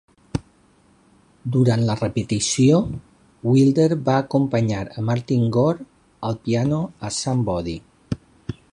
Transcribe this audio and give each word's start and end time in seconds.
Durant 1.55 1.83
la 1.89 1.97
repetició, 1.99 2.79
Wilder 3.51 3.87
va 4.09 4.17
acompanyar 4.23 4.83
a 4.89 5.07
Martin 5.11 5.47
Gore 5.59 5.89
al 6.31 6.45
piano 6.49 6.85
a 7.09 7.17
"Somebody". 7.23 7.81